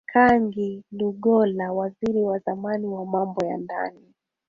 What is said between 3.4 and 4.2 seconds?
ya Ndani